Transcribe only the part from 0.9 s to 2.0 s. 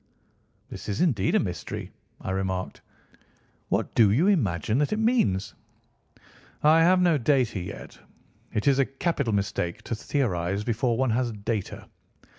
indeed a mystery,"